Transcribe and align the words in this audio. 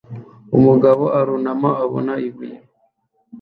Umugabo 0.57 1.03
arunama 1.19 1.69
abona 1.83 2.13
ibuye 2.27 2.57